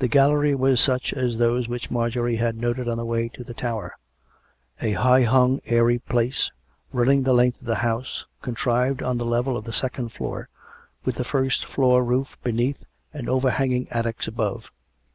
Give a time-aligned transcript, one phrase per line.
[0.00, 3.54] The gallery was such as those which Marjorie had noted on the way to the
[3.54, 3.96] Tower;
[4.82, 6.50] a high hung, airy place,
[6.92, 10.50] running the length of the house, contrived on the level of the second floor,
[11.06, 12.84] with the first floor roof beneath
[13.14, 14.70] and overhanging at tics above.